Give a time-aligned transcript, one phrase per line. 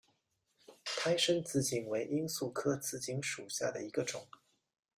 [0.83, 4.25] 胎生紫堇为罂粟科紫堇属下的一个种。